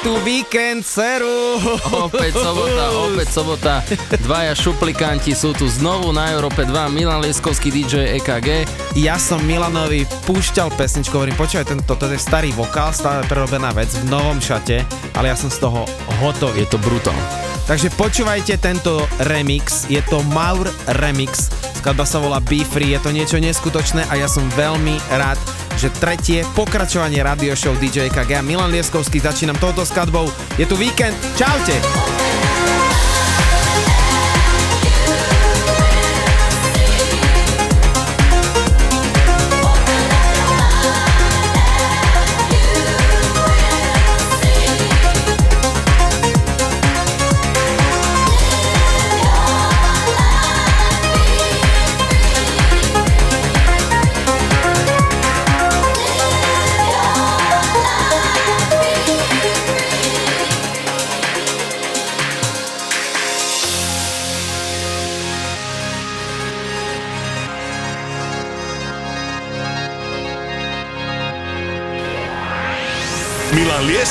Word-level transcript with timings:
Tu 0.00 0.16
víkend, 0.24 0.80
Ceru. 0.80 1.60
Opäť 2.08 2.32
sobota, 2.32 2.84
opäť 3.04 3.28
sobota. 3.28 3.74
Dvaja 4.24 4.56
šuplikanti 4.56 5.36
sú 5.36 5.52
tu 5.52 5.68
znovu 5.68 6.08
na 6.16 6.32
Európe 6.32 6.64
2. 6.64 6.72
Milan 6.88 7.20
Lieskovský 7.20 7.68
DJ 7.68 8.16
EKG. 8.20 8.64
Ja 8.96 9.20
som 9.20 9.44
Milanovi 9.44 10.08
púšťal 10.24 10.72
pesničku, 10.72 11.12
hovorím, 11.12 11.36
počúvaj, 11.36 11.68
tento, 11.68 11.84
toto 11.84 12.08
je 12.08 12.16
starý 12.16 12.48
vokál, 12.56 12.96
stále 12.96 13.28
prerobená 13.28 13.76
vec 13.76 13.92
v 14.00 14.08
novom 14.08 14.40
šate, 14.40 14.88
ale 15.16 15.32
ja 15.32 15.36
som 15.36 15.52
z 15.52 15.60
toho 15.60 15.84
hotový. 16.24 16.64
Je 16.64 16.68
to 16.72 16.80
brutál. 16.80 17.16
Takže 17.68 17.92
počúvajte 17.94 18.56
tento 18.58 19.04
remix, 19.28 19.86
je 19.86 20.00
to 20.08 20.24
Maur 20.32 20.66
Remix, 20.98 21.52
skladba 21.80 22.04
sa 22.04 22.20
volá 22.20 22.44
Be 22.44 22.60
Free, 22.60 22.92
je 22.92 23.00
to 23.00 23.08
niečo 23.08 23.40
neskutočné 23.40 24.04
a 24.12 24.20
ja 24.20 24.28
som 24.28 24.44
veľmi 24.52 25.00
rád, 25.16 25.40
že 25.80 25.88
tretie 25.96 26.44
pokračovanie 26.52 27.24
radio 27.24 27.56
show 27.56 27.72
DJ 27.80 28.12
KG 28.12 28.36
a 28.36 28.44
Milan 28.44 28.68
Lieskovský 28.68 29.16
začínam 29.16 29.56
touto 29.56 29.88
skladbou. 29.88 30.28
Je 30.60 30.68
tu 30.68 30.76
víkend, 30.76 31.16
čaute! 31.40 32.29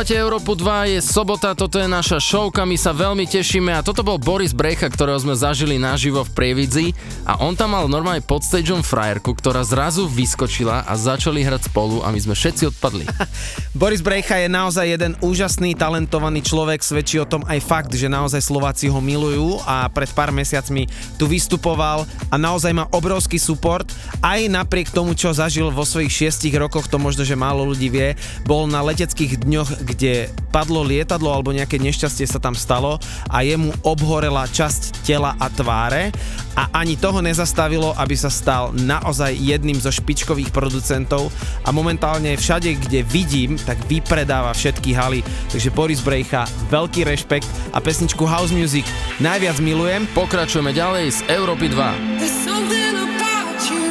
Počúvate 0.00 0.16
Európu 0.16 0.56
2, 0.56 0.96
je 0.96 1.00
sobota, 1.04 1.52
toto 1.52 1.76
je 1.76 1.84
naša 1.84 2.24
showka, 2.24 2.64
my 2.64 2.72
sa 2.72 2.96
veľmi 2.96 3.28
tešíme 3.28 3.68
a 3.68 3.84
toto 3.84 4.00
bol 4.00 4.16
Boris 4.16 4.56
Brecha, 4.56 4.88
ktorého 4.88 5.20
sme 5.20 5.36
zažili 5.36 5.76
naživo 5.76 6.24
v 6.24 6.32
Prievidzi 6.32 6.96
a 7.28 7.36
on 7.44 7.52
tam 7.52 7.76
mal 7.76 7.84
normálne 7.84 8.24
pod 8.24 8.40
stageom 8.40 8.80
frajerku, 8.80 9.36
ktorá 9.36 9.60
zrazu 9.60 10.08
vyskočila 10.08 10.88
a 10.88 10.92
začali 10.96 11.44
hrať 11.44 11.68
spolu 11.68 12.00
a 12.00 12.08
my 12.16 12.16
sme 12.16 12.32
všetci 12.32 12.72
odpadli. 12.72 13.04
Boris 13.70 14.02
Brejcha 14.02 14.34
je 14.34 14.50
naozaj 14.50 14.82
jeden 14.82 15.14
úžasný, 15.22 15.78
talentovaný 15.78 16.42
človek, 16.42 16.82
svedčí 16.82 17.22
o 17.22 17.30
tom 17.30 17.46
aj 17.46 17.62
fakt, 17.62 17.94
že 17.94 18.10
naozaj 18.10 18.42
Slováci 18.42 18.90
ho 18.90 18.98
milujú 18.98 19.62
a 19.62 19.86
pred 19.86 20.10
pár 20.10 20.34
mesiacmi 20.34 20.90
tu 21.14 21.30
vystupoval 21.30 22.02
a 22.02 22.34
naozaj 22.34 22.74
má 22.74 22.90
obrovský 22.90 23.38
support. 23.38 23.86
Aj 24.18 24.42
napriek 24.42 24.90
tomu, 24.90 25.14
čo 25.14 25.30
zažil 25.30 25.70
vo 25.70 25.86
svojich 25.86 26.10
šiestich 26.10 26.58
rokoch, 26.58 26.90
to 26.90 26.98
možno, 26.98 27.22
že 27.22 27.38
málo 27.38 27.62
ľudí 27.62 27.94
vie, 27.94 28.18
bol 28.42 28.66
na 28.66 28.82
leteckých 28.82 29.38
dňoch, 29.46 29.86
kde 29.86 30.26
padlo 30.50 30.82
lietadlo 30.82 31.30
alebo 31.30 31.54
nejaké 31.54 31.78
nešťastie 31.78 32.26
sa 32.26 32.42
tam 32.42 32.58
stalo 32.58 32.98
a 33.30 33.46
jemu 33.46 33.70
obhorela 33.86 34.50
časť 34.50 35.06
tela 35.06 35.38
a 35.38 35.46
tváre. 35.46 36.10
A 36.58 36.82
ani 36.82 36.98
toho 36.98 37.22
nezastavilo, 37.22 37.94
aby 37.94 38.18
sa 38.18 38.34
stal 38.34 38.74
naozaj 38.74 39.30
jedným 39.30 39.78
zo 39.78 39.94
špičkových 39.94 40.50
producentov. 40.50 41.30
A 41.62 41.70
momentálne 41.70 42.34
všade, 42.34 42.74
kde 42.74 43.06
vidím, 43.06 43.59
tak 43.64 43.80
vypredáva 43.88 44.52
všetky 44.54 44.94
haly. 44.94 45.20
Takže 45.50 45.70
Boris 45.72 46.00
Brejcha, 46.04 46.46
veľký 46.68 47.04
rešpekt 47.06 47.48
a 47.74 47.78
pesničku 47.78 48.24
House 48.28 48.54
Music 48.54 48.84
najviac 49.18 49.58
milujem. 49.58 50.06
Pokračujeme 50.12 50.70
ďalej 50.76 51.06
z 51.10 51.20
Európy 51.32 51.72
2. 51.72 52.20
There's 52.20 52.32
something 52.44 52.94
about 52.96 53.58
you 53.66 53.90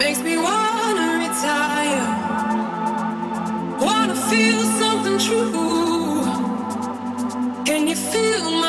makes 0.00 0.20
me 0.20 0.36
wanna 0.36 1.24
retire. 1.24 2.06
Wanna 3.80 4.16
feel 4.28 4.60
something 4.78 5.16
true. 5.18 6.24
Can 7.64 7.88
you 7.88 7.96
feel 7.96 8.59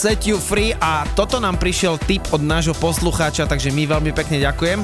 Set 0.00 0.24
You 0.24 0.40
Free 0.40 0.72
a 0.80 1.04
toto 1.12 1.36
nám 1.36 1.60
prišiel 1.60 2.00
tip 2.00 2.24
od 2.32 2.40
nášho 2.40 2.72
poslucháča, 2.72 3.44
takže 3.44 3.68
my 3.68 3.84
veľmi 3.84 4.16
pekne 4.16 4.40
ďakujem. 4.40 4.80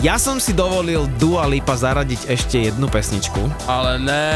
Ja 0.00 0.22
som 0.22 0.38
si 0.38 0.54
dovolil 0.54 1.04
Dua 1.18 1.44
Lipa 1.50 1.74
zaradiť 1.74 2.30
ešte 2.30 2.70
jednu 2.70 2.86
pesničku. 2.86 3.42
Ale 3.66 3.98
ne, 3.98 4.30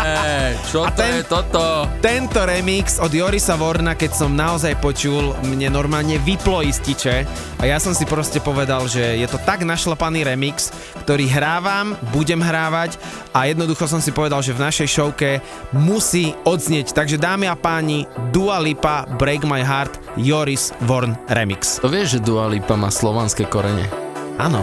čo 0.70 0.86
to 0.86 0.94
ten- 0.94 1.20
je 1.20 1.22
toto? 1.26 1.90
Tento 1.98 2.40
remix 2.46 3.02
od 3.02 3.10
Jorisa 3.10 3.58
Vorna, 3.58 3.98
keď 3.98 4.14
som 4.14 4.30
naozaj 4.30 4.78
počul, 4.78 5.34
mne 5.42 5.74
normálne 5.74 6.22
vyplo 6.22 6.62
ističe 6.62 7.26
a 7.58 7.66
ja 7.66 7.82
som 7.82 7.92
si 7.98 8.06
proste 8.06 8.38
povedal, 8.38 8.86
že 8.86 9.02
je 9.20 9.26
to 9.26 9.42
tak 9.42 9.66
našlapaný 9.66 10.22
remix, 10.22 10.70
ktorý 11.02 11.26
hrávam, 11.28 11.98
budem 12.14 12.38
hrávať 12.38 12.94
a 13.34 13.50
jednoducho 13.50 13.90
som 13.90 13.98
si 13.98 14.14
povedal, 14.14 14.38
že 14.46 14.54
v 14.54 14.62
našej 14.62 14.88
showke 14.88 15.42
musí 15.74 16.38
odznieť. 16.46 16.94
Takže 16.94 17.18
dámy 17.18 17.50
a 17.50 17.58
páni, 17.58 18.06
Dua 18.30 18.62
Lipa, 18.62 19.10
Break 19.18 19.42
My 19.42 19.66
Heart, 19.66 20.14
Joris 20.14 20.70
Vorn 20.86 21.18
remix. 21.26 21.82
To 21.82 21.90
vieš, 21.90 22.16
že 22.16 22.20
Dua 22.22 22.46
Lipa 22.46 22.78
má 22.78 22.94
slovanské 22.94 23.50
korene? 23.50 23.90
Áno. 24.38 24.62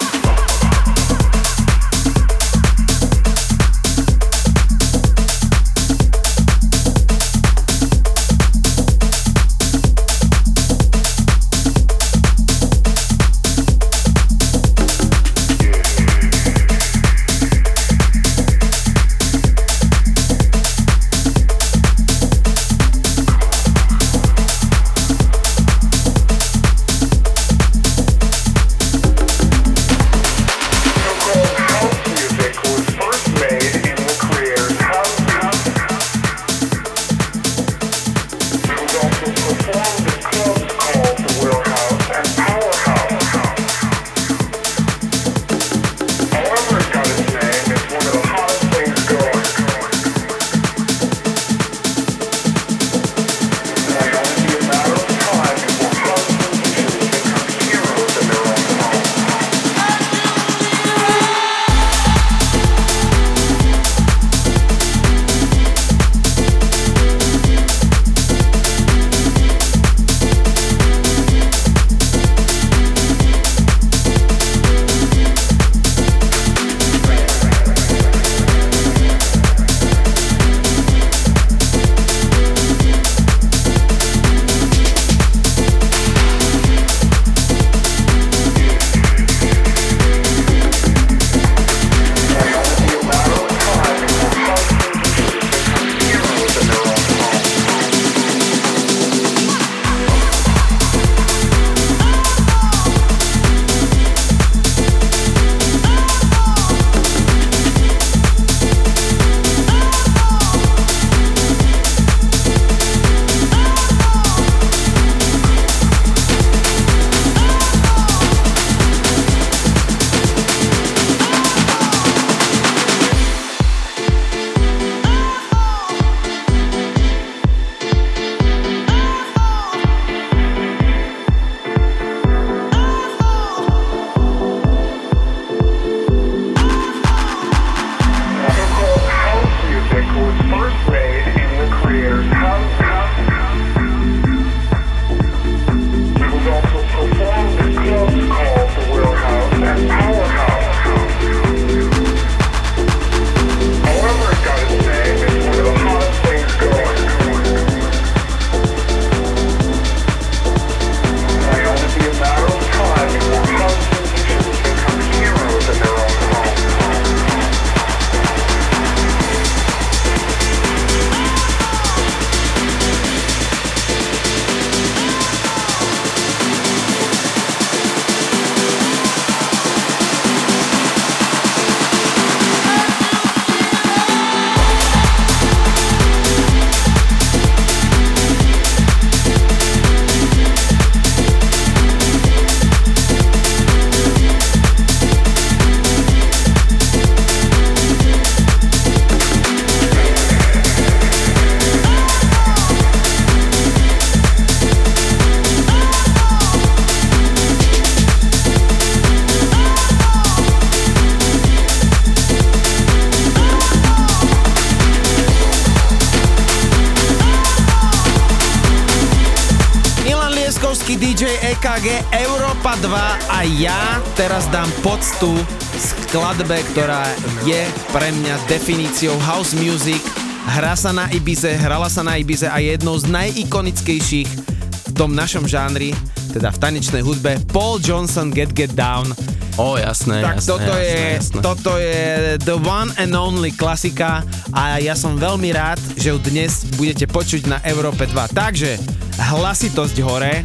poctu 225.21 225.37
skladbe, 225.77 226.57
ktorá 226.73 227.05
je 227.45 227.61
pre 227.93 228.09
mňa 228.09 228.41
definíciou 228.49 229.13
house 229.21 229.53
music. 229.53 230.01
Hrá 230.49 230.73
sa 230.73 230.89
na 230.89 231.05
Ibize, 231.13 231.53
hrala 231.61 231.93
sa 231.93 232.01
na 232.01 232.17
Ibize 232.17 232.49
a 232.49 232.57
je 232.57 232.73
jednou 232.73 232.97
z 232.97 233.05
najikonickejších 233.05 234.25
v 234.25 234.91
tom 234.97 235.13
našom 235.13 235.45
žánri, 235.45 235.93
teda 236.33 236.49
v 236.49 236.57
tanečnej 236.57 237.05
hudbe. 237.05 237.37
Paul 237.53 237.77
Johnson 237.77 238.33
Get 238.33 238.49
Get 238.57 238.73
Down. 238.73 239.13
O, 239.61 239.77
jasné, 239.77 240.25
Tak 240.25 240.41
jasné, 240.41 240.49
toto, 240.57 240.73
jasné, 240.73 240.89
je, 240.89 241.01
jasné. 241.13 241.41
toto 241.45 241.71
je 241.77 242.01
the 242.41 242.57
one 242.57 242.89
and 242.97 243.13
only 243.13 243.53
klasika 243.53 244.25
a 244.57 244.81
ja 244.81 244.97
som 244.97 245.21
veľmi 245.21 245.53
rád, 245.53 245.77
že 246.01 246.09
ju 246.09 246.17
dnes 246.17 246.65
budete 246.81 247.05
počuť 247.05 247.45
na 247.45 247.61
Európe 247.69 248.09
2. 248.09 248.17
Takže 248.33 248.81
hlasitosť 249.21 250.01
hore, 250.01 250.41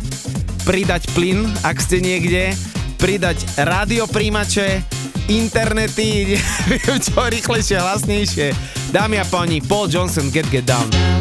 pridať 0.69 1.09
plyn, 1.17 1.49
ak 1.65 1.81
ste 1.81 2.05
niekde, 2.05 2.53
pridať 3.07 3.47
radiopríjimače, 3.55 4.83
internety, 5.31 6.35
neviem 6.71 6.99
čo, 6.99 7.23
rýchlejšie, 7.23 7.79
hlasnejšie. 7.79 8.51
Dámy 8.91 9.23
a 9.23 9.25
páni, 9.31 9.63
Paul 9.63 9.87
Johnson, 9.87 10.27
Get 10.35 10.51
Get 10.51 10.67
Down. 10.67 11.16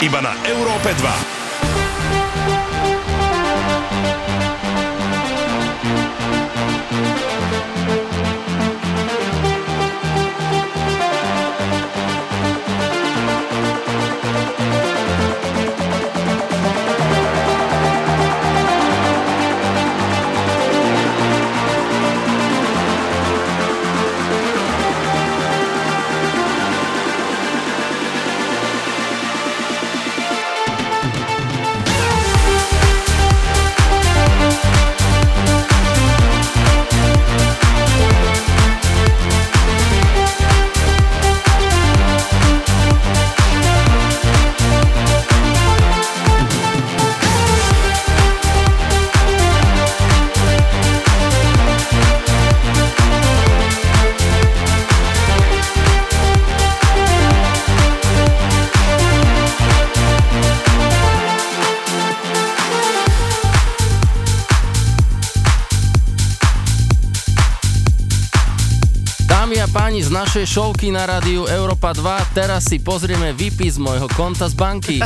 Iba 0.00 0.24
na 0.24 0.32
Európe 0.48 0.96
2. 0.96 1.29
našej 70.30 70.62
šovky 70.62 70.94
na 70.94 71.10
rádiu 71.10 71.42
Európa 71.50 71.90
2, 71.90 72.38
teraz 72.38 72.70
si 72.70 72.78
pozrieme 72.78 73.34
výpis 73.34 73.82
môjho 73.82 74.06
konta 74.14 74.46
z 74.46 74.54
banky. 74.54 75.02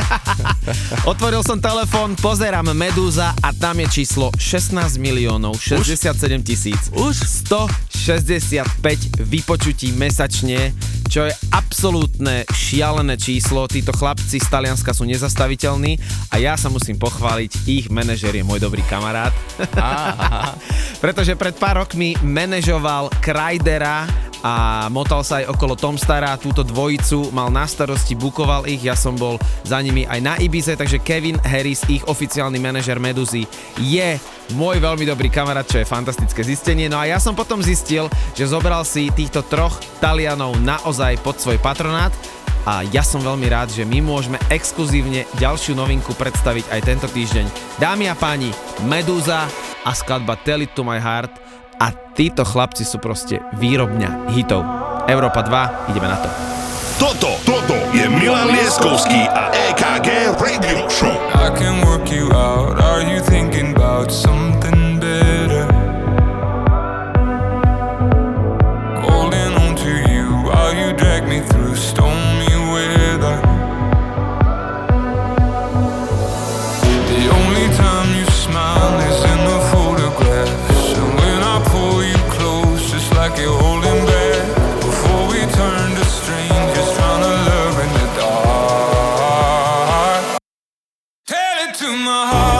Otvoril 1.09 1.41
som 1.41 1.57
telefón, 1.57 2.13
pozerám 2.13 2.69
Medúza 2.77 3.33
a 3.41 3.49
tam 3.49 3.81
je 3.81 3.89
číslo 3.89 4.29
16 4.37 5.01
miliónov 5.01 5.57
67 5.57 6.13
tisíc. 6.45 6.77
Už? 6.93 7.17
165 7.41 9.25
vypočutí 9.25 9.97
mesačne, 9.97 10.77
čo 11.09 11.25
je 11.25 11.33
absolútne 11.49 12.45
šialené 12.53 13.17
číslo. 13.17 13.65
Títo 13.65 13.97
chlapci 13.97 14.37
z 14.37 14.45
Talianska 14.45 14.93
sú 14.93 15.09
nezastaviteľní 15.09 15.97
a 16.29 16.37
ja 16.37 16.53
sa 16.53 16.69
musím 16.69 17.01
pochváliť, 17.01 17.65
ich 17.65 17.89
manažer 17.89 18.29
je 18.29 18.45
môj 18.45 18.61
dobrý 18.61 18.85
kamarát. 18.85 19.33
Pretože 21.03 21.33
pred 21.33 21.57
pár 21.57 21.81
rokmi 21.81 22.13
manažoval 22.21 23.09
Krajdera 23.25 24.05
a 24.45 24.85
motal 24.93 25.25
sa 25.25 25.41
aj 25.41 25.49
okolo 25.57 25.73
Tomstara, 25.73 26.37
túto 26.37 26.61
dvojicu 26.61 27.33
mal 27.33 27.49
na 27.49 27.65
starosti, 27.65 28.13
bukoval 28.13 28.69
ich, 28.69 28.85
ja 28.85 28.93
som 28.93 29.17
bol 29.17 29.41
za 29.65 29.81
nimi 29.81 30.05
aj 30.05 30.19
na 30.21 30.37
Ibize, 30.37 30.77
takže 30.77 31.01
Kevin 31.01 31.41
Harris, 31.41 31.81
ich 31.89 32.05
oficiálny 32.05 32.61
manažer 32.61 33.01
Meduzy, 33.01 33.49
je 33.81 34.21
môj 34.53 34.77
veľmi 34.77 35.01
dobrý 35.09 35.33
kamarát, 35.33 35.65
čo 35.65 35.81
je 35.81 35.89
fantastické 35.89 36.45
zistenie. 36.45 36.85
No 36.85 37.01
a 37.01 37.09
ja 37.09 37.17
som 37.17 37.33
potom 37.33 37.57
zistil, 37.65 38.05
že 38.37 38.45
zobral 38.45 38.85
si 38.85 39.09
týchto 39.09 39.41
troch 39.49 39.81
Talianov 39.97 40.61
naozaj 40.61 41.17
pod 41.25 41.41
svoj 41.41 41.57
patronát 41.57 42.13
a 42.69 42.85
ja 42.93 43.01
som 43.01 43.25
veľmi 43.25 43.49
rád, 43.49 43.73
že 43.73 43.81
my 43.81 43.97
môžeme 43.97 44.37
exkluzívne 44.53 45.25
ďalšiu 45.41 45.73
novinku 45.73 46.13
predstaviť 46.13 46.69
aj 46.69 46.81
tento 46.85 47.09
týždeň. 47.09 47.45
Dámy 47.81 48.13
a 48.13 48.15
páni, 48.17 48.53
Medúza 48.85 49.49
a 49.81 49.91
skladba 49.97 50.37
Tell 50.37 50.61
It 50.61 50.77
To 50.77 50.85
My 50.85 51.01
Heart 51.01 51.44
a 51.79 51.91
títo 52.15 52.47
chlapci 52.47 52.87
sú 52.87 52.97
proste 53.03 53.43
výrobňa 53.59 54.31
hitov. 54.31 54.63
Európa 55.05 55.45
2, 55.45 55.91
ideme 55.93 56.07
na 56.09 56.17
to. 56.17 56.29
Toto, 56.95 57.35
toto 57.43 57.75
je 57.91 58.07
Milan 58.07 58.55
Lieskovský 58.55 59.27
a 59.27 59.51
EKG 59.51 60.31
Radio 60.39 60.87
Show. 60.87 61.11
I 61.35 61.51
can 61.51 61.83
work 61.83 62.07
you 62.07 62.31
out. 62.31 62.79
Are 62.79 63.03
you 63.03 63.19
thinking 63.19 63.75
about 63.75 64.15
something 64.15 64.64
my 92.15 92.27
heart. 92.27 92.54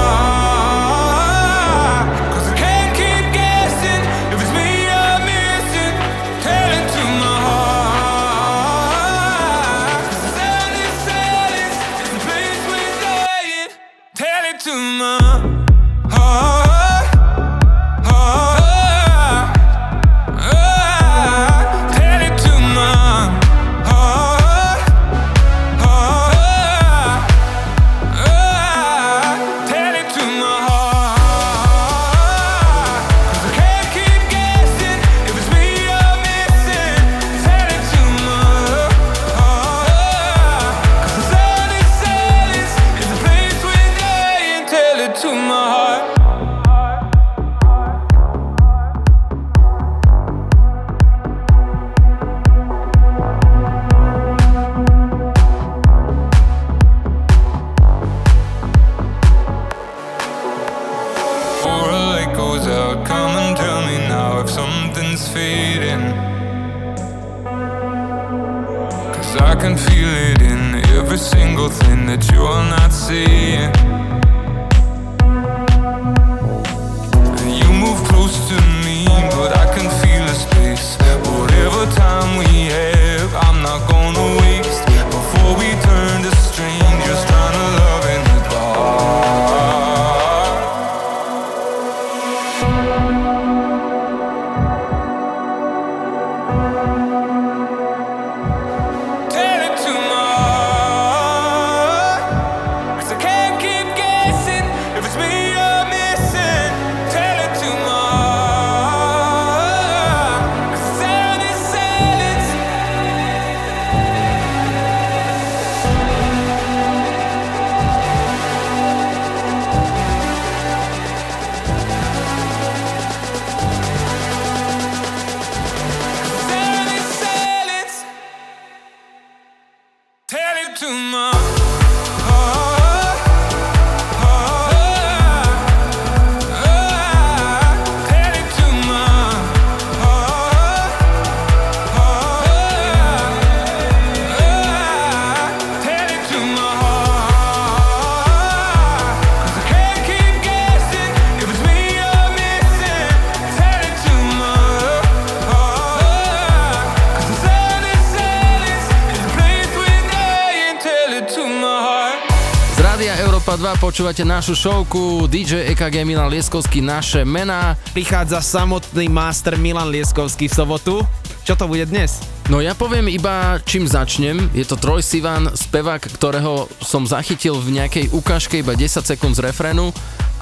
22, 163.66 163.82
počúvate 163.82 164.22
našu 164.22 164.54
showku 164.54 165.26
DJ 165.26 165.74
EKG 165.74 166.06
Milan 166.06 166.30
Lieskovský, 166.30 166.86
naše 166.86 167.26
mená. 167.26 167.74
Prichádza 167.98 168.38
samotný 168.38 169.10
master 169.10 169.58
Milan 169.58 169.90
Lieskovský 169.90 170.46
v 170.46 170.54
sobotu. 170.54 170.94
Čo 171.42 171.58
to 171.58 171.66
bude 171.66 171.82
dnes? 171.90 172.22
No 172.46 172.62
ja 172.62 172.78
poviem 172.78 173.10
iba, 173.10 173.58
čím 173.66 173.90
začnem. 173.90 174.54
Je 174.54 174.70
to 174.70 174.78
Troj 174.78 175.02
Sivan, 175.02 175.50
spevák, 175.50 175.98
ktorého 175.98 176.70
som 176.78 177.10
zachytil 177.10 177.58
v 177.58 177.82
nejakej 177.82 178.14
ukážke 178.14 178.62
iba 178.62 178.78
10 178.78 179.02
sekúnd 179.02 179.34
z 179.34 179.50
refrénu 179.50 179.90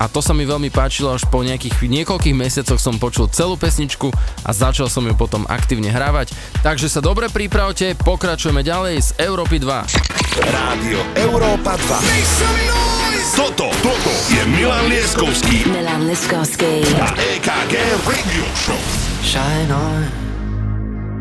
a 0.03 0.11
to 0.11 0.19
sa 0.19 0.35
mi 0.35 0.43
veľmi 0.43 0.67
páčilo, 0.67 1.15
až 1.15 1.23
po 1.23 1.47
nejakých 1.47 1.79
niekoľkých 1.79 2.35
mesiacoch 2.35 2.75
som 2.75 2.99
počul 2.99 3.31
celú 3.31 3.55
pesničku 3.55 4.11
a 4.43 4.51
začal 4.51 4.91
som 4.91 5.07
ju 5.07 5.15
potom 5.15 5.47
aktívne 5.47 5.87
hrávať. 5.87 6.35
Takže 6.59 6.91
sa 6.91 6.99
dobre 6.99 7.31
pripravte, 7.31 7.95
pokračujeme 8.03 8.67
ďalej 8.67 8.99
z 8.99 9.09
Európy 9.23 9.63
2. 9.63 10.43
Rádio 10.43 10.99
Európa 11.15 11.79
2. 11.79 13.02
Toto, 13.31 13.71
toto 13.79 14.11
je 14.35 14.43
Milan 14.51 14.91
Lieskovský 14.91 15.63
Milan 15.71 16.03
Liskovsky. 16.11 16.83
a 16.99 17.15
EKG 17.15 17.71
Radio 18.03 18.43
Show. 18.51 18.75
Shine 19.23 19.71
on, 19.71 20.11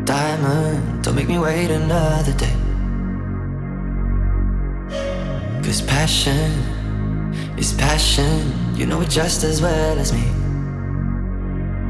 diamond. 0.03 0.99
Don't 0.99 1.15
make 1.15 1.31
me 1.31 1.39
wait 1.39 1.71
another 1.71 2.35
day. 2.35 2.51
Cause 5.63 5.79
passion 5.79 6.51
is 7.55 7.71
passion. 7.71 8.51
You 8.75 8.83
know 8.83 8.99
it 8.99 9.07
just 9.07 9.47
as 9.47 9.63
well 9.63 9.95
as 9.95 10.11
me. 10.11 10.27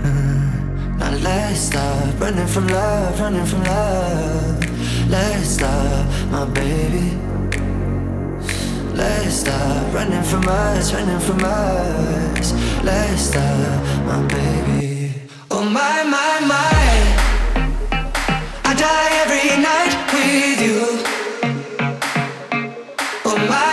Uh, 0.05 0.53
now 1.01 1.09
let's 1.25 1.73
stop 1.73 2.05
running 2.21 2.45
from 2.45 2.69
love, 2.69 3.17
running 3.17 3.49
from 3.49 3.65
love. 3.65 4.61
Let's 5.09 5.57
stop, 5.57 6.05
my 6.29 6.45
baby. 6.53 7.17
Let's 8.95 9.35
stop 9.35 9.93
running 9.93 10.23
from 10.23 10.47
us, 10.47 10.93
running 10.93 11.19
from 11.19 11.39
us. 11.43 12.53
Let's 12.83 13.21
stop, 13.21 14.05
my 14.05 14.21
baby. 14.27 15.13
Oh 15.49 15.63
my, 15.63 16.03
my, 16.03 16.39
my. 16.47 17.33
I 18.65 18.73
die 18.75 19.11
every 19.23 19.61
night 19.61 19.93
with 20.13 20.61
you. 20.67 21.03
Oh 23.25 23.37
my. 23.49 23.72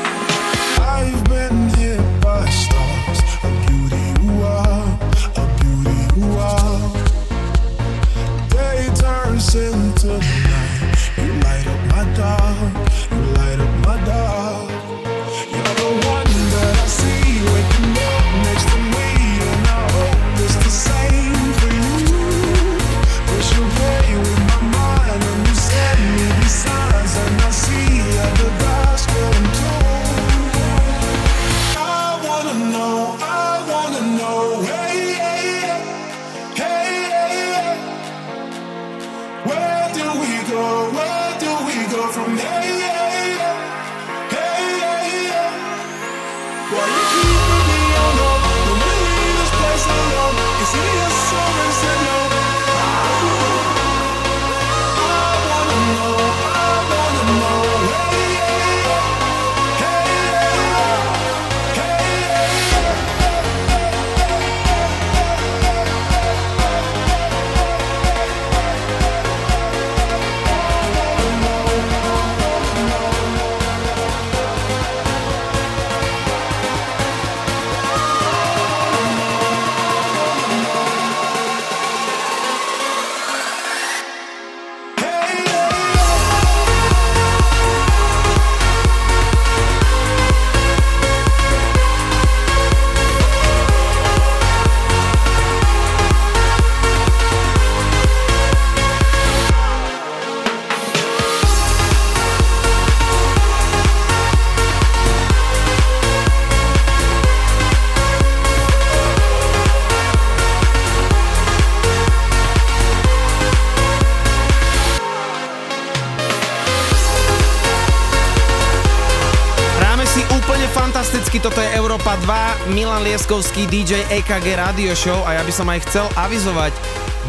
Milan 123.01 123.17
Lieskovský, 123.17 123.65
DJ 123.65 124.05
EKG 124.13 124.61
Radio 124.61 124.93
Show 124.93 125.25
a 125.25 125.33
ja 125.33 125.41
by 125.41 125.49
som 125.49 125.65
aj 125.73 125.89
chcel 125.89 126.05
avizovať 126.13 126.69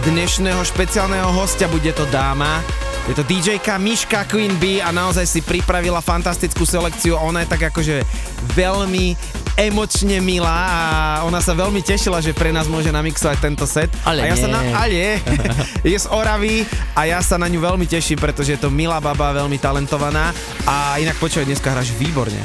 dnešného 0.05 0.61
špeciálneho 0.69 1.33
hostia, 1.33 1.65
bude 1.65 1.89
to 1.97 2.05
dáma. 2.13 2.61
Je 3.09 3.17
to 3.17 3.25
DJka 3.25 3.81
Miška 3.81 4.29
Queen 4.29 4.53
Bee 4.61 4.85
a 4.85 4.93
naozaj 4.93 5.25
si 5.25 5.41
pripravila 5.41 6.05
fantastickú 6.05 6.69
selekciu. 6.69 7.17
Ona 7.17 7.49
je 7.49 7.57
tak 7.57 7.73
akože 7.73 8.05
veľmi 8.53 9.17
emočne 9.57 10.21
milá 10.21 10.61
a 10.69 10.81
ona 11.25 11.41
sa 11.41 11.57
veľmi 11.57 11.81
tešila, 11.81 12.21
že 12.21 12.37
pre 12.37 12.53
nás 12.53 12.69
môže 12.69 12.93
namixovať 12.93 13.41
tento 13.41 13.65
set. 13.65 13.89
Ale 14.05 14.29
a 14.29 14.29
ja 14.29 14.37
sa 14.37 14.53
nie. 14.53 14.53
na, 14.53 14.61
ale 14.77 15.25
je 15.89 15.97
z 15.97 16.05
Oravy 16.13 16.69
a 16.93 17.09
ja 17.09 17.25
sa 17.25 17.41
na 17.41 17.49
ňu 17.49 17.65
veľmi 17.65 17.89
teším, 17.89 18.21
pretože 18.21 18.53
je 18.53 18.61
to 18.61 18.69
milá 18.69 19.01
baba, 19.01 19.33
veľmi 19.33 19.57
talentovaná 19.57 20.37
a 20.69 21.01
inak 21.01 21.17
počúvaj, 21.17 21.49
dneska 21.49 21.73
hráš 21.73 21.97
výborne. 21.97 22.45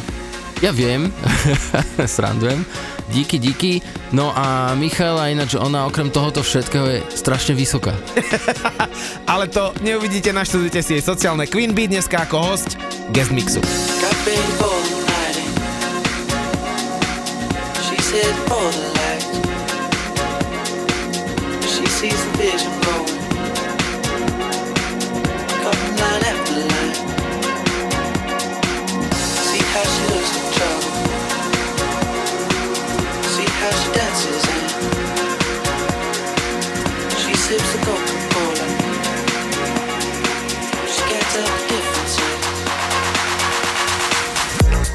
Ja 0.63 0.71
viem, 0.71 1.11
srandujem. 2.07 2.63
Díky, 3.08 3.39
díky. 3.39 3.82
No 4.12 4.34
a 4.36 4.76
Michaela 4.76 5.28
ináč, 5.28 5.55
ona 5.55 5.86
okrem 5.86 6.10
tohoto 6.12 6.43
všetkého 6.43 6.86
je 6.88 6.99
strašne 7.16 7.55
vysoká. 7.55 7.95
Ale 9.32 9.47
to 9.47 9.74
neuvidíte, 9.82 10.34
naštudujte 10.34 10.84
si 10.84 10.99
jej 10.99 11.03
sociálne 11.03 11.47
Queen 11.47 11.72
Bee 11.72 11.88
dneska 11.88 12.28
ako 12.28 12.38
host 12.39 12.76
guest 13.12 13.32
mixu. 13.32 13.64
Sees 21.97 22.14
the 22.14 22.38
vision 22.38 22.74
growing. 22.86 23.18
Coming 25.49 25.95
line 25.97 26.24
after 26.30 26.60
line. 26.62 27.26
The 37.71 37.79
Coca-Cola. 37.79 38.65
She 40.91 41.01
the 41.31 41.43
difference 41.71 42.15
yet. 42.19 42.39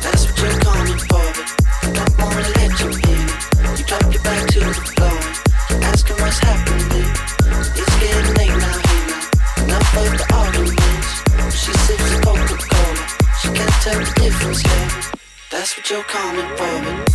That's 0.02 0.22
what 0.26 0.36
you're 0.38 0.60
for, 0.98 1.28
but 1.32 1.48
don't 1.94 2.12
wanna 2.20 2.44
let 2.60 2.72
you 2.78 2.90
in. 3.08 3.24
You 3.78 3.84
drop 3.88 4.04
your 4.12 4.22
back 4.22 4.42
to 4.48 4.60
the 4.60 4.74
floor, 4.84 5.16
asking 5.88 6.18
what's 6.20 6.40
happening. 6.40 7.08
It's 7.74 7.94
getting 8.00 8.34
late 8.36 8.56
now. 8.60 8.78
Enough 9.64 9.96
arguments. 10.30 11.08
She 11.56 11.72
sips 11.72 12.04
the 12.12 12.18
Coca-Cola, 12.20 13.04
she 13.40 13.48
can't 13.48 13.76
tell 13.80 13.98
the 13.98 14.12
difference. 14.20 14.62
That's 15.50 15.74
what 15.78 15.88
you're 15.88 16.04
coming 16.04 16.48
for, 16.58 16.74
but 16.84 17.11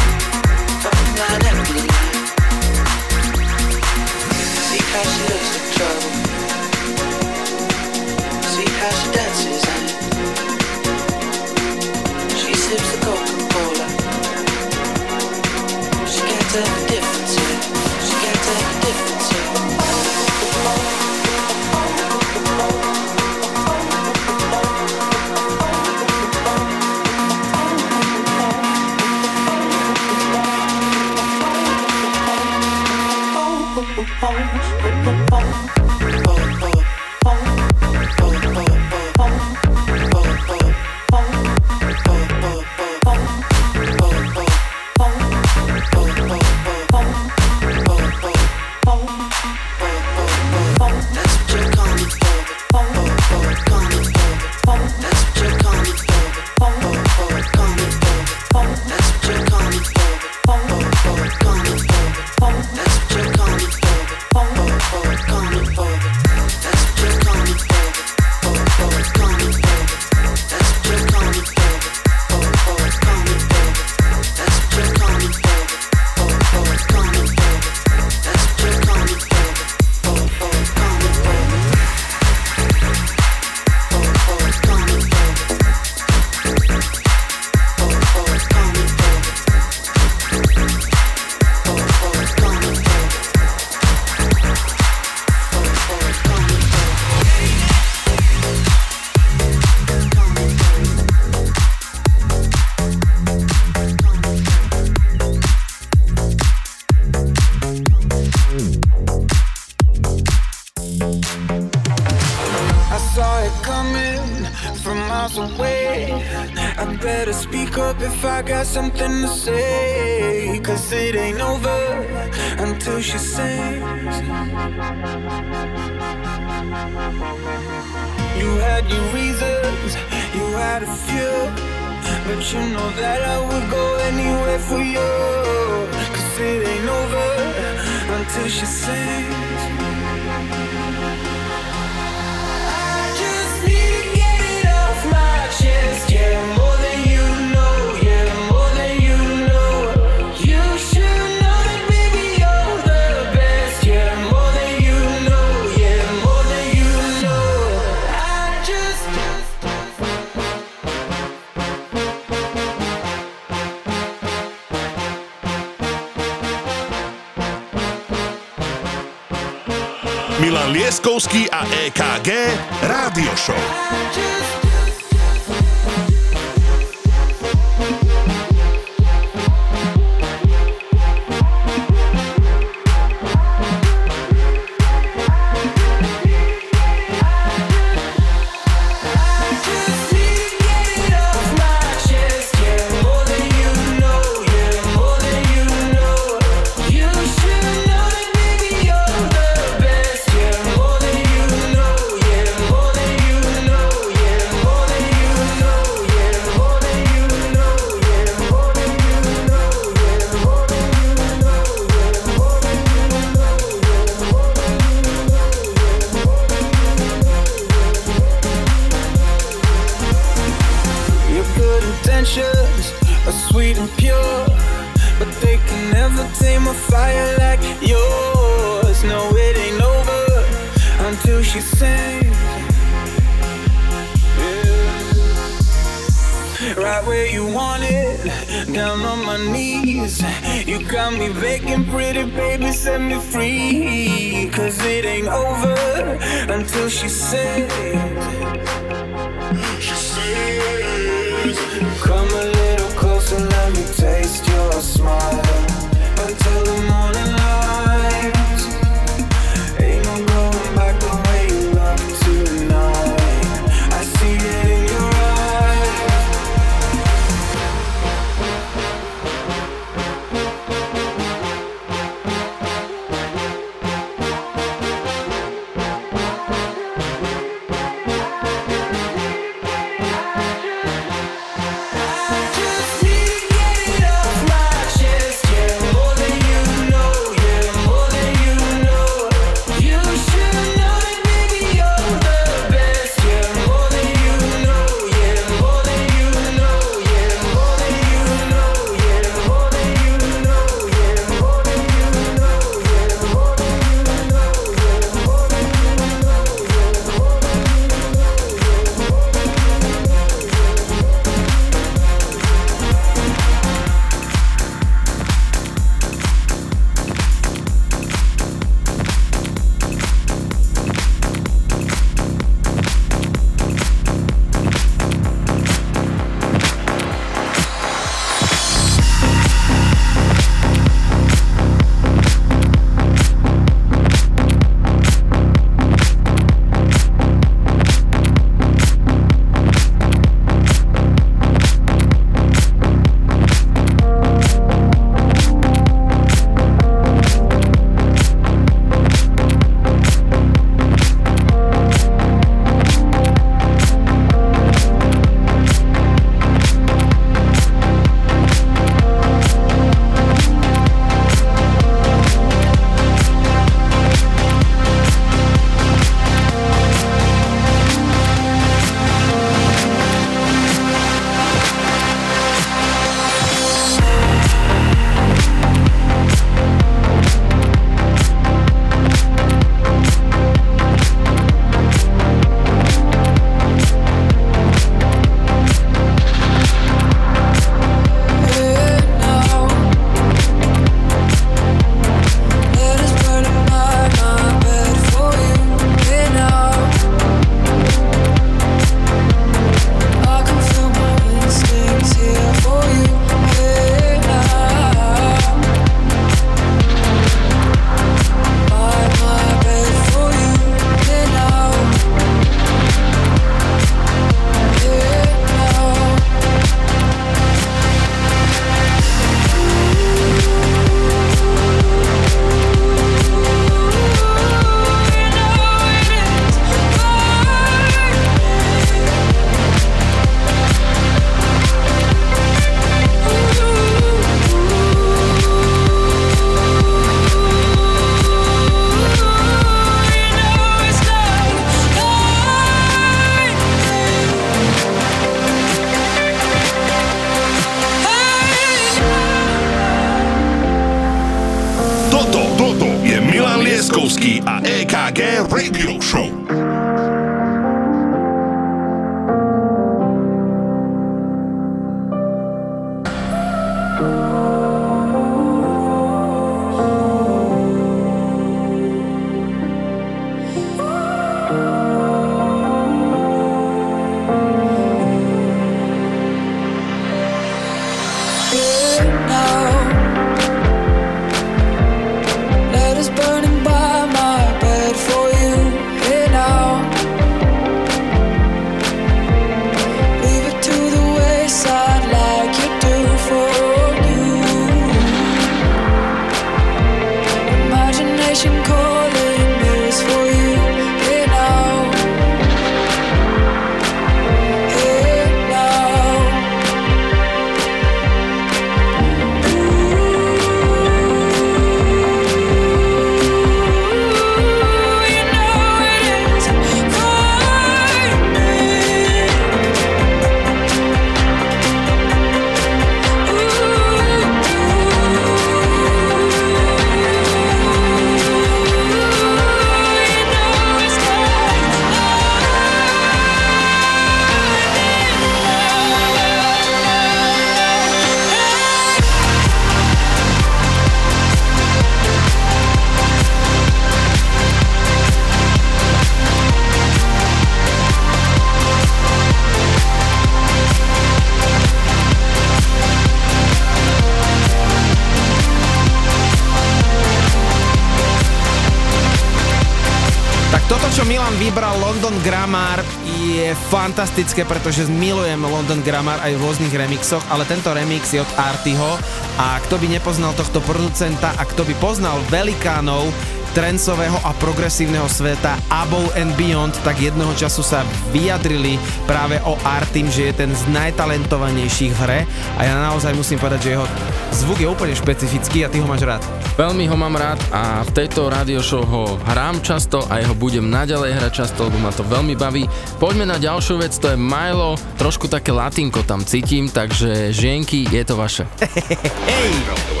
Grammar, 562.21 562.85
je 563.33 563.49
fantastické, 563.73 564.45
pretože 564.45 564.85
milujem 564.85 565.41
London 565.41 565.81
Grammar 565.81 566.21
aj 566.21 566.37
v 566.37 566.43
rôznych 566.45 566.73
remixoch, 566.73 567.25
ale 567.33 567.49
tento 567.49 567.73
remix 567.73 568.13
je 568.13 568.21
od 568.21 568.31
Artyho 568.37 568.97
a 569.41 569.57
kto 569.65 569.81
by 569.81 569.89
nepoznal 569.89 570.29
tohto 570.37 570.61
producenta 570.61 571.33
a 571.33 571.43
kto 571.49 571.65
by 571.65 571.73
poznal 571.81 572.21
velikánov 572.29 573.09
trencového 573.51 574.15
a 574.23 574.31
progresívneho 574.37 575.09
sveta 575.11 575.59
Above 575.67 576.15
and 576.15 576.31
Beyond, 576.39 576.77
tak 576.87 577.01
jednoho 577.01 577.33
času 577.35 577.65
sa 577.65 577.83
vyjadrili 578.15 578.79
práve 579.09 579.41
o 579.43 579.59
Artym, 579.65 580.07
že 580.07 580.31
je 580.31 580.45
ten 580.45 580.51
z 580.55 580.63
najtalentovanejších 580.71 581.93
v 581.97 582.01
hre 582.05 582.19
a 582.55 582.61
ja 582.63 582.73
naozaj 582.79 583.11
musím 583.17 583.41
povedať, 583.41 583.59
že 583.65 583.73
jeho 583.75 583.85
zvuk 584.31 584.59
je 584.61 584.71
úplne 584.71 584.95
špecifický 584.95 585.67
a 585.67 585.71
ty 585.71 585.83
ho 585.83 585.87
máš 585.89 586.05
rád. 586.07 586.23
Veľmi 586.61 586.85
ho 586.85 586.93
mám 586.93 587.17
rád 587.17 587.41
a 587.49 587.81
v 587.81 587.89
tejto 587.89 588.29
radio 588.29 588.61
show 588.61 588.85
ho 588.85 589.17
hrám 589.33 589.65
často 589.65 590.05
a 590.05 590.21
jeho 590.21 590.37
budem 590.37 590.69
naďalej 590.69 591.17
hrať 591.17 591.31
často, 591.33 591.65
lebo 591.65 591.81
ma 591.81 591.89
to 591.89 592.05
veľmi 592.05 592.37
baví. 592.37 592.69
Poďme 593.01 593.25
na 593.25 593.41
ďalšiu 593.41 593.81
vec, 593.81 593.97
to 593.97 594.13
je 594.13 594.17
Milo, 594.21 594.77
trošku 595.01 595.25
také 595.25 595.49
latinko 595.49 596.05
tam 596.05 596.21
cítim, 596.21 596.69
takže 596.69 597.33
žienky, 597.33 597.89
je 597.89 598.05
to 598.05 598.13
vaše. 598.13 598.45
Hej! 599.25 600.00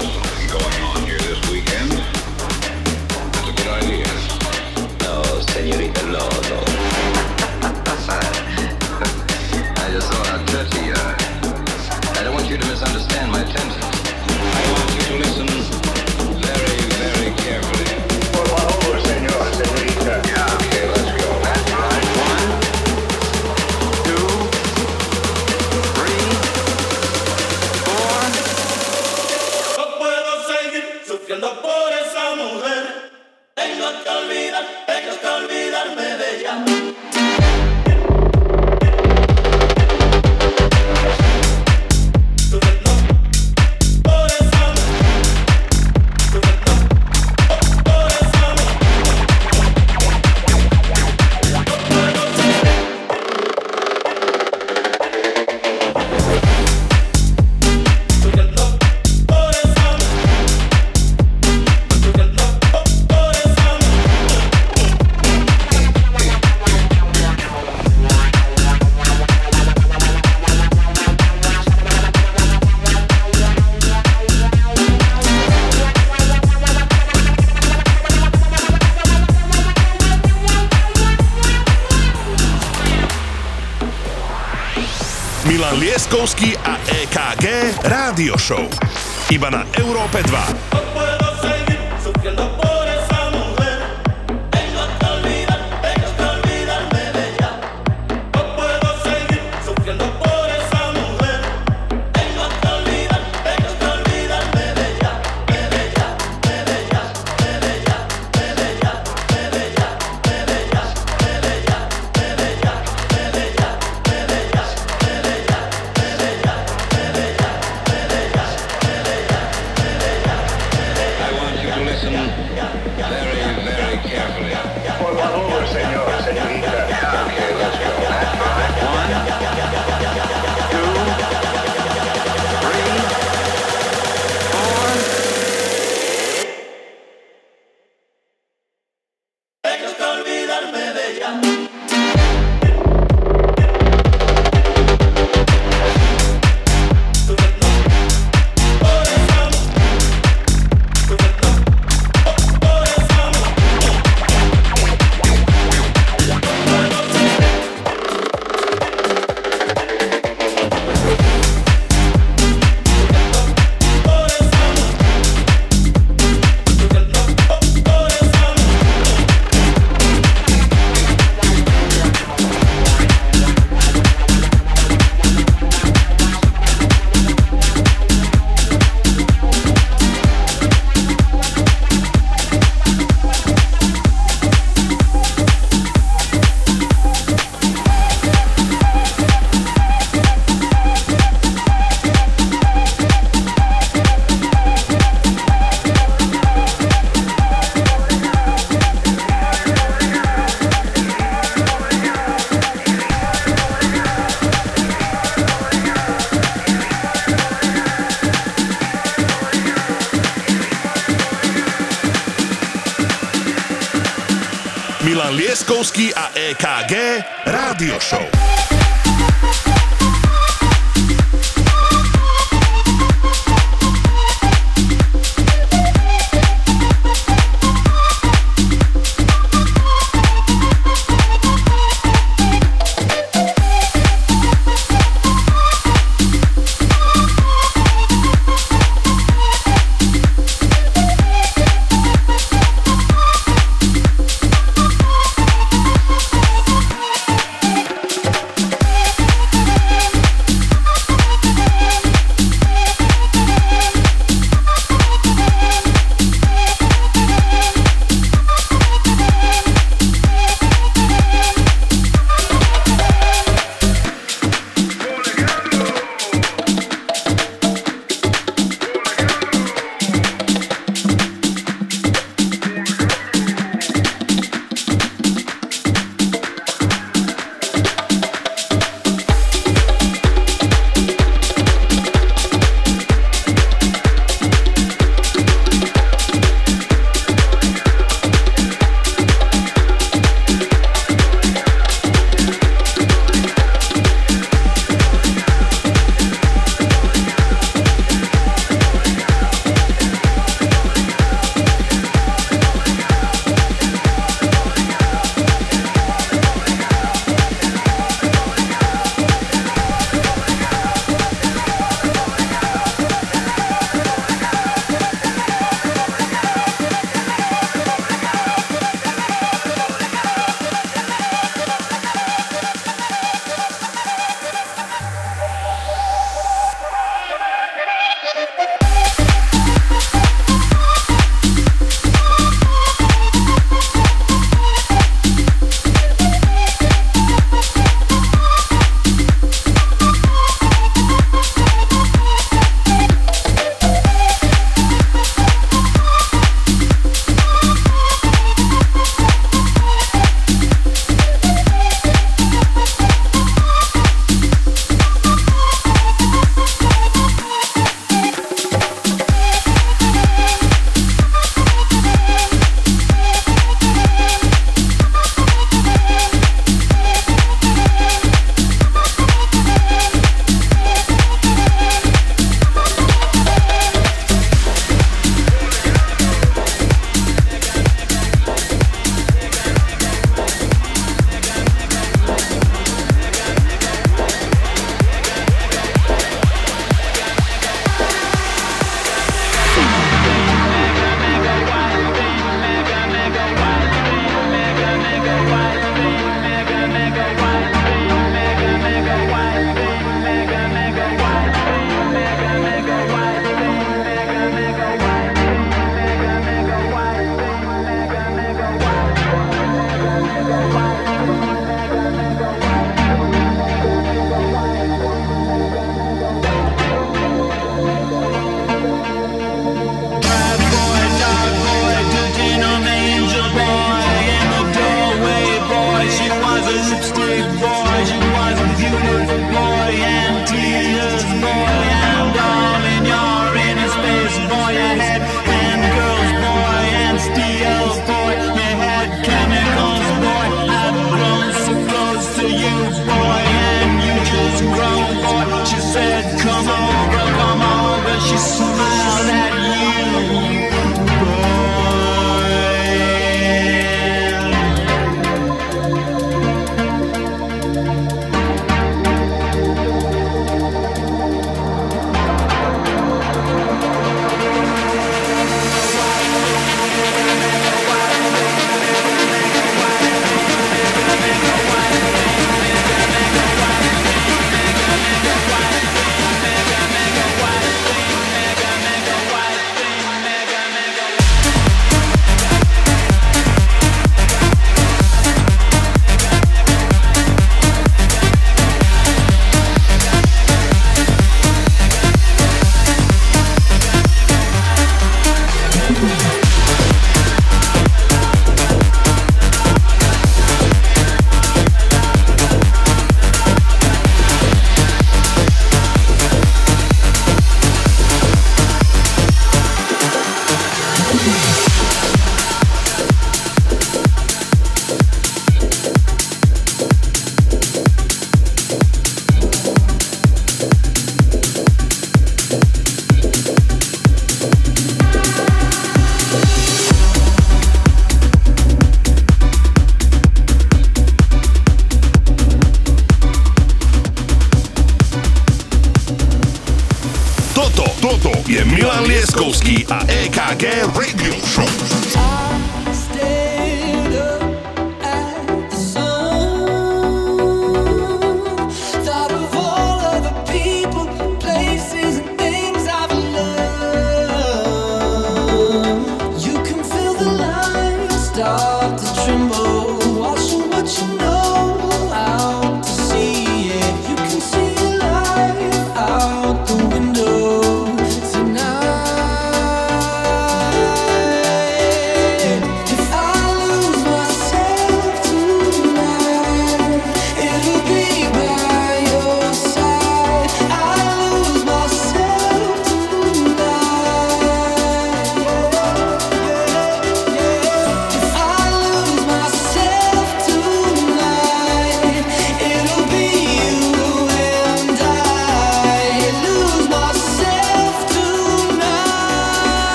Radio 88.21 88.37
Show. 88.37 88.70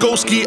Milan 0.00 0.10
Lieskovský 0.10 0.46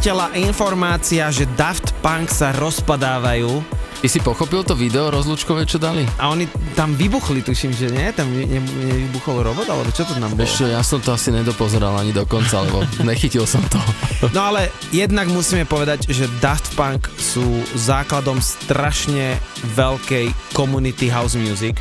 obletela 0.00 0.32
informácia, 0.32 1.28
že 1.28 1.44
Daft 1.60 1.92
Punk 2.00 2.32
sa 2.32 2.56
rozpadávajú 2.56 3.60
Ty 4.00 4.08
si 4.08 4.16
pochopil 4.24 4.64
to 4.64 4.72
video 4.72 5.12
rozlúčkové, 5.12 5.68
čo 5.68 5.76
dali? 5.76 6.08
a 6.16 6.32
oni 6.32 6.48
tam 6.72 6.96
vybuchli, 6.96 7.44
tuším, 7.44 7.76
že 7.76 7.92
nie? 7.92 8.08
Tam 8.16 8.32
ne, 8.32 8.48
ne, 8.48 8.64
nevybuchol 8.64 9.44
robot, 9.44 9.68
alebo 9.68 9.92
čo 9.92 10.08
to 10.08 10.16
tam 10.16 10.32
bolo? 10.32 10.48
Čo, 10.48 10.72
ja 10.72 10.80
som 10.80 11.04
to 11.04 11.12
asi 11.12 11.28
nedopozeral 11.28 11.92
ani 12.00 12.16
do 12.16 12.24
konca, 12.24 12.64
lebo 12.64 12.80
nechytil 13.04 13.44
som 13.44 13.60
to. 13.68 13.76
No 14.32 14.48
ale 14.48 14.72
jednak 14.88 15.28
musíme 15.28 15.68
povedať, 15.68 16.08
že 16.08 16.32
Daft 16.40 16.72
Punk 16.80 17.12
sú 17.20 17.44
základom 17.76 18.40
strašne 18.40 19.36
veľkej 19.76 20.32
community 20.56 21.12
house 21.12 21.36
music 21.36 21.76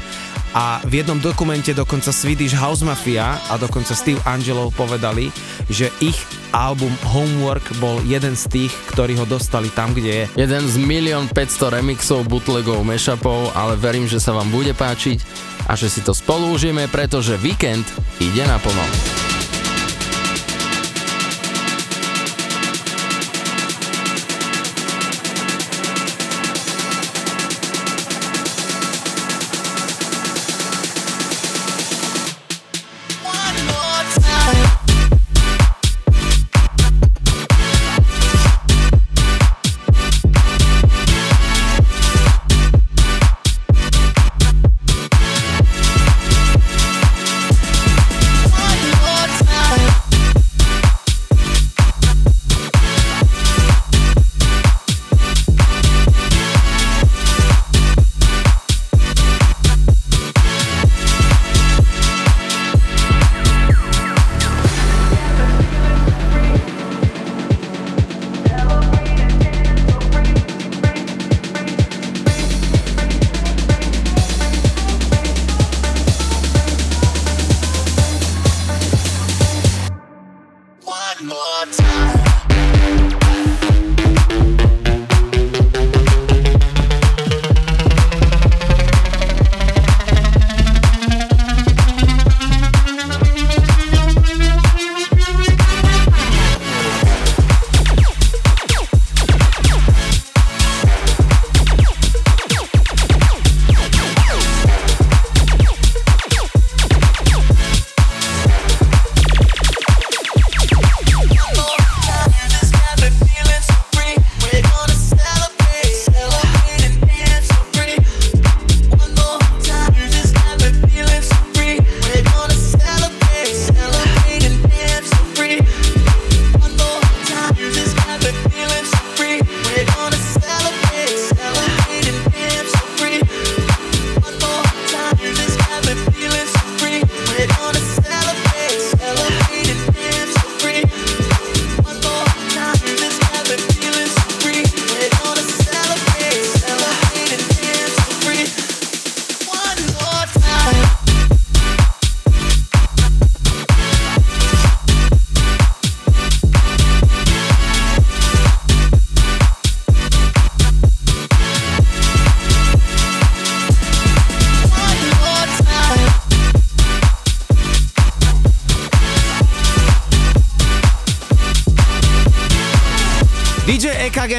a 0.51 0.83
v 0.83 0.99
jednom 0.99 1.23
dokumente 1.23 1.71
dokonca 1.71 2.11
Swedish 2.11 2.51
House 2.51 2.83
Mafia 2.83 3.39
a 3.47 3.55
dokonca 3.55 3.95
Steve 3.95 4.19
Angelo 4.27 4.75
povedali, 4.75 5.31
že 5.71 5.87
ich 6.03 6.19
album 6.55 6.91
Homework 7.11 7.65
bol 7.77 8.01
jeden 8.07 8.33
z 8.33 8.45
tých, 8.47 8.73
ktorí 8.95 9.17
ho 9.19 9.25
dostali 9.27 9.69
tam, 9.73 9.93
kde 9.93 10.25
je. 10.25 10.25
Jeden 10.47 10.63
z 10.65 10.75
milión 10.79 11.27
500 11.29 11.81
remixov, 11.81 12.25
bootlegov, 12.25 12.81
mashupov, 12.87 13.51
ale 13.53 13.75
verím, 13.75 14.07
že 14.07 14.21
sa 14.21 14.33
vám 14.33 14.49
bude 14.49 14.73
páčiť 14.73 15.21
a 15.69 15.75
že 15.77 15.91
si 15.91 16.01
to 16.01 16.15
spolu 16.15 16.49
užijeme, 16.55 16.87
pretože 16.89 17.37
víkend 17.37 17.85
ide 18.17 18.47
naplno. 18.47 18.85
DJ 18.85 19.18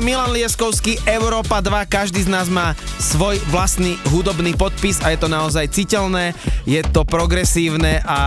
Milan 0.00 0.32
Lieskovský, 0.32 0.96
Európa 1.04 1.60
2, 1.60 1.84
každý 1.84 2.24
z 2.24 2.32
nás 2.32 2.48
má 2.48 2.72
svoj 2.96 3.36
vlastný 3.52 4.00
hudobný 4.08 4.56
podpis 4.56 4.96
a 5.04 5.12
je 5.12 5.20
to 5.20 5.28
naozaj 5.28 5.68
citeľné, 5.68 6.32
je 6.64 6.80
to 6.88 7.04
progresívne 7.04 8.00
a 8.08 8.18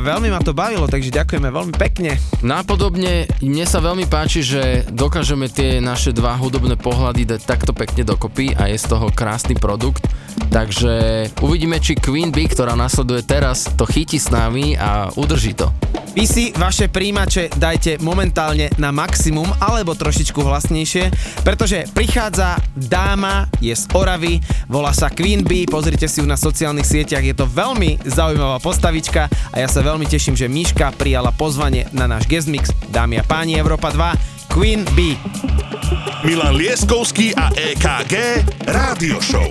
veľmi 0.00 0.32
ma 0.32 0.40
to 0.40 0.56
bavilo, 0.56 0.88
takže 0.88 1.12
ďakujeme 1.12 1.52
veľmi 1.52 1.74
pekne. 1.76 2.16
Nápodobne 2.40 3.28
mne 3.44 3.64
sa 3.68 3.84
veľmi 3.84 4.08
páči, 4.08 4.40
že 4.40 4.88
dokážeme 4.88 5.52
tie 5.52 5.76
naše 5.84 6.16
dva 6.16 6.40
hudobné 6.40 6.80
pohľady 6.80 7.36
dať 7.36 7.40
takto 7.44 7.76
pekne 7.76 8.00
dokopy 8.08 8.56
a 8.56 8.72
je 8.72 8.80
z 8.80 8.88
toho 8.88 9.12
krásny 9.12 9.52
produkt. 9.60 10.08
Takže 10.48 11.28
uvidíme, 11.44 11.84
či 11.84 12.00
Queen 12.00 12.32
Bee, 12.32 12.48
ktorá 12.48 12.72
nasleduje 12.72 13.22
teraz, 13.28 13.68
to 13.76 13.84
chytí 13.84 14.16
s 14.16 14.32
nami 14.32 14.74
a 14.80 15.12
udrží 15.14 15.52
to. 15.52 15.68
Vy 16.14 16.30
si 16.30 16.44
vaše 16.54 16.86
príjimače 16.86 17.50
dajte 17.58 17.98
momentálne 17.98 18.70
na 18.78 18.94
maximum 18.94 19.50
alebo 19.58 19.98
trošičku 19.98 20.38
hlasnejšie, 20.46 21.10
pretože 21.42 21.90
prichádza 21.90 22.54
dáma, 22.78 23.50
je 23.58 23.74
z 23.74 23.90
Oravy, 23.90 24.38
volá 24.70 24.94
sa 24.94 25.10
Queen 25.10 25.42
Bee, 25.42 25.66
pozrite 25.66 26.06
si 26.06 26.22
ju 26.22 26.26
na 26.30 26.38
sociálnych 26.38 26.86
sieťach, 26.86 27.26
je 27.26 27.34
to 27.34 27.50
veľmi 27.50 27.98
zaujímavá 28.06 28.62
postavička 28.62 29.26
a 29.50 29.56
ja 29.58 29.66
sa 29.66 29.82
veľmi 29.82 30.06
teším, 30.06 30.38
že 30.38 30.46
Miška 30.46 30.94
prijala 30.94 31.34
pozvanie 31.34 31.90
na 31.90 32.06
náš 32.06 32.30
guest 32.30 32.46
mix. 32.46 32.70
Dámy 32.94 33.18
a 33.18 33.24
páni, 33.26 33.58
Európa 33.58 33.90
2, 33.90 34.54
Queen 34.54 34.86
Bee. 34.94 35.18
Milan 36.22 36.54
Lieskovský 36.54 37.34
a 37.34 37.50
EKG 37.58 38.14
Rádio 38.70 39.18
Show. 39.18 39.50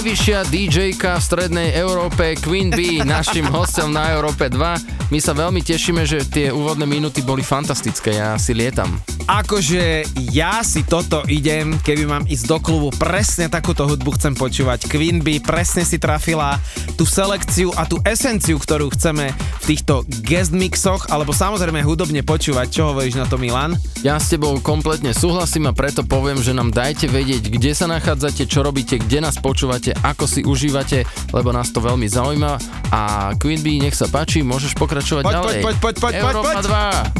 Najvyššia 0.00 0.48
DJ-ka 0.48 1.20
v 1.20 1.26
strednej 1.28 1.68
Európe, 1.76 2.32
Queen 2.40 2.72
Bee, 2.72 3.04
našim 3.20 3.44
hostom 3.52 3.92
na 3.92 4.16
Európe 4.16 4.48
2. 4.48 5.12
My 5.12 5.20
sa 5.20 5.36
veľmi 5.36 5.60
tešíme, 5.60 6.08
že 6.08 6.24
tie 6.24 6.48
úvodné 6.48 6.88
minúty 6.88 7.20
boli 7.20 7.44
fantastické, 7.44 8.16
ja 8.16 8.32
si 8.40 8.56
lietam. 8.56 8.96
Akože 9.28 10.08
ja 10.32 10.64
si 10.64 10.88
toto 10.88 11.20
idem, 11.28 11.76
keby 11.84 12.08
mám 12.08 12.24
ísť 12.24 12.48
do 12.48 12.56
klubu, 12.64 12.88
presne 12.96 13.52
takúto 13.52 13.84
hudbu 13.84 14.16
chcem 14.16 14.32
počúvať. 14.32 14.88
Queen 14.88 15.20
Bee 15.20 15.36
presne 15.36 15.84
si 15.84 16.00
trafila 16.00 16.56
tú 16.96 17.04
selekciu 17.04 17.68
a 17.76 17.84
tú 17.84 18.00
esenciu, 18.08 18.56
ktorú 18.56 18.88
chceme 18.96 19.36
v 19.36 19.64
týchto 19.68 20.08
guest 20.24 20.56
mixoch, 20.56 21.12
alebo 21.12 21.36
samozrejme 21.36 21.84
hudobne 21.84 22.24
počúvať. 22.24 22.72
Čo 22.72 22.96
hovoríš 22.96 23.20
na 23.20 23.28
to, 23.28 23.36
Milan? 23.36 23.76
Ja 24.00 24.16
s 24.16 24.32
tebou 24.32 24.56
kompletne 24.64 25.12
súhlasím 25.12 25.68
a 25.68 25.76
preto 25.76 26.00
poviem, 26.00 26.40
že 26.40 26.56
nám 26.56 26.72
dajte 26.72 27.04
vedieť, 27.04 27.52
kde 27.52 27.76
sa 27.76 27.84
nachádzate, 27.84 28.48
čo 28.48 28.64
robíte, 28.64 28.96
kde 28.96 29.20
nás 29.20 29.36
počúvate, 29.36 29.92
ako 29.92 30.24
si 30.24 30.40
užívate, 30.40 31.04
lebo 31.36 31.52
nás 31.52 31.68
to 31.68 31.84
veľmi 31.84 32.08
zaujíma. 32.08 32.56
A 32.96 33.32
Queen 33.36 33.60
Bee, 33.60 33.76
nech 33.76 33.92
sa 33.92 34.08
páči, 34.08 34.40
môžeš 34.40 34.72
pokračovať 34.80 35.28
Poď, 35.28 35.34
ďalej. 35.36 35.60
poď, 35.60 35.60
poď, 35.60 35.76
poď, 35.76 35.94
poď, 36.00 36.12
Európa 36.16 36.52
poď. 36.56 36.64
2. 37.12 37.19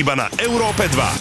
Iba 0.00 0.16
na 0.16 0.32
Európe 0.40 0.88
2. 0.88 1.19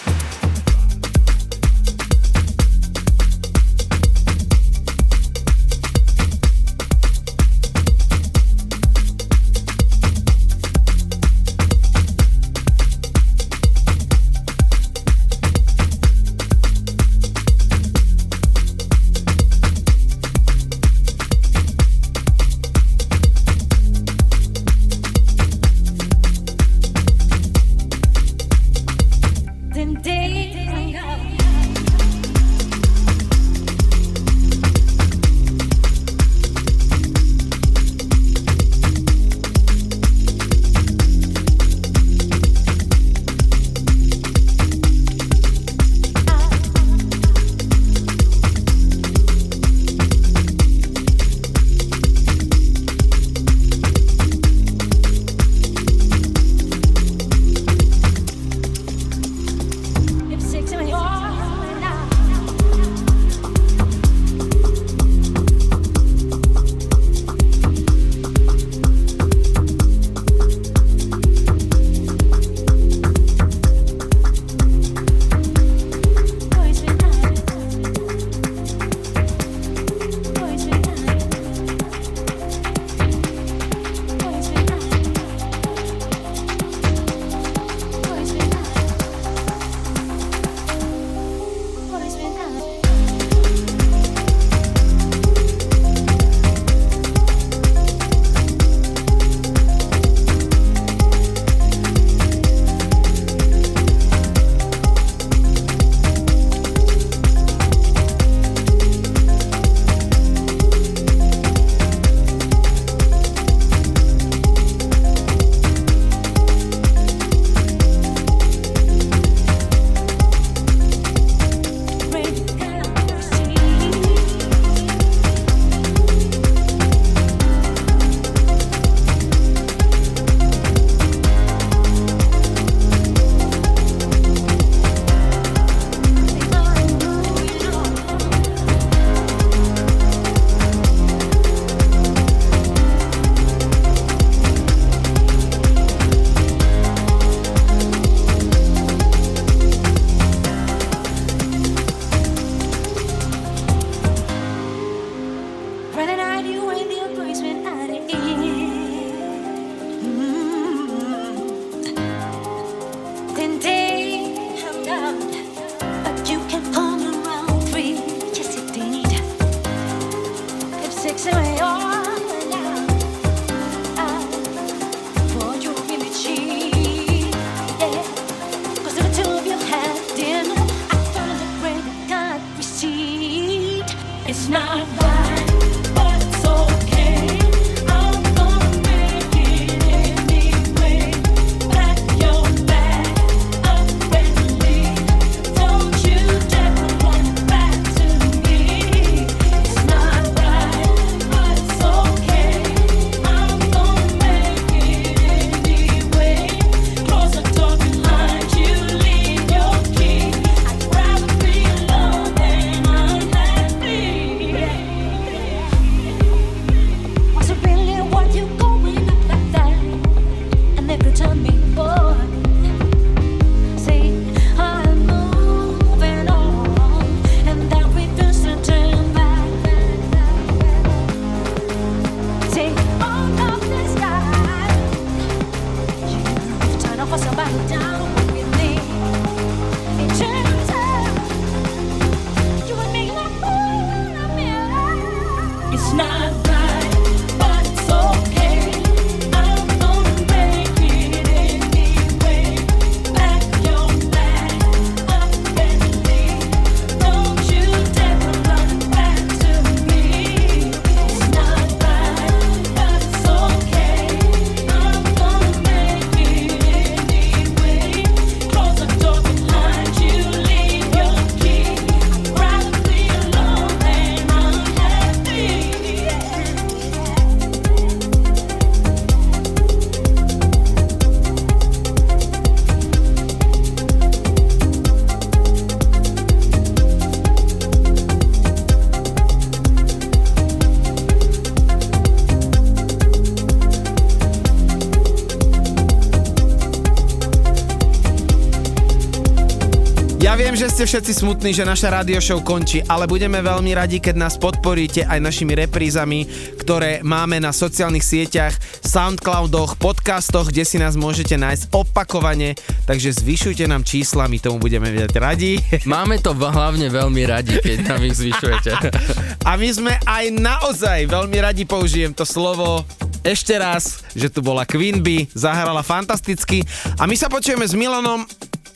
ste 300.79 300.95
všetci 300.95 301.27
smutní, 301.27 301.51
že 301.51 301.67
naša 301.67 301.91
radio 301.91 302.23
show 302.23 302.39
končí, 302.39 302.79
ale 302.87 303.03
budeme 303.03 303.43
veľmi 303.43 303.75
radi, 303.75 303.99
keď 303.99 304.15
nás 304.15 304.39
podporíte 304.39 305.03
aj 305.03 305.19
našimi 305.19 305.51
reprízami, 305.51 306.23
ktoré 306.55 307.03
máme 307.03 307.35
na 307.43 307.51
sociálnych 307.51 307.99
sieťach, 307.99 308.55
Soundcloudoch, 308.79 309.75
podcastoch, 309.75 310.47
kde 310.47 310.63
si 310.63 310.79
nás 310.79 310.95
môžete 310.95 311.35
nájsť 311.35 311.75
opakovane, 311.75 312.55
takže 312.87 313.11
zvyšujte 313.11 313.67
nám 313.67 313.83
čísla, 313.83 314.31
my 314.31 314.39
tomu 314.39 314.63
budeme 314.63 314.87
vedieť 314.87 315.19
radi. 315.19 315.59
Máme 315.83 316.15
to 316.23 316.31
hlavne 316.31 316.87
veľmi 316.87 317.27
radi, 317.27 317.59
keď 317.59 317.77
nám 317.83 317.99
ich 318.07 318.15
zvyšujete. 318.15 318.71
A 319.51 319.59
my 319.59 319.67
sme 319.75 319.99
aj 320.07 320.31
naozaj 320.31 321.11
veľmi 321.11 321.43
radi 321.43 321.67
použijem 321.67 322.15
to 322.15 322.23
slovo 322.23 322.87
ešte 323.19 323.51
raz, 323.59 323.99
že 324.15 324.31
tu 324.31 324.39
bola 324.39 324.63
Queen 324.63 325.03
Bee, 325.03 325.27
zahrala 325.35 325.83
fantasticky 325.83 326.63
a 326.95 327.03
my 327.03 327.15
sa 327.19 327.27
počujeme 327.27 327.67
s 327.67 327.75
Milanom 327.75 328.23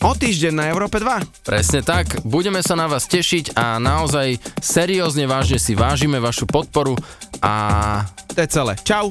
o 0.04 0.12
týždeň 0.12 0.54
na 0.54 0.66
Európe 0.68 1.00
2. 1.00 1.48
Presne 1.48 1.80
tak, 1.80 2.20
budeme 2.28 2.60
sa 2.60 2.76
na 2.76 2.92
vás 2.92 3.08
tešiť 3.08 3.56
a 3.56 3.80
naozaj 3.80 4.36
seriózne 4.60 5.24
vážne 5.24 5.58
si 5.58 5.74
vážime 5.74 6.20
vašu 6.20 6.44
podporu 6.44 7.00
a... 7.40 8.04
To 8.36 8.40
je 8.44 8.50
celé. 8.52 8.74
Čau. 8.84 9.10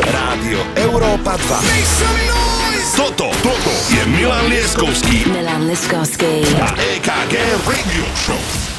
Rádio 0.00 0.60
Európa 0.74 1.38
2. 1.38 2.98
Toto, 2.98 3.30
toto 3.40 3.72
je 3.94 4.02
Milan 4.12 4.50
Lieskovský 4.50 5.24
Milan 5.30 5.64
Liskovský. 5.70 6.42
a 6.58 6.68
EKG 6.98 7.34
Radio 7.64 8.06
Show. 8.18 8.69